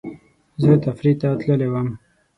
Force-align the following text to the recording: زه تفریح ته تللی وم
زه 0.63 0.71
تفریح 0.85 1.15
ته 1.21 1.29
تللی 1.39 1.67
وم 1.71 1.87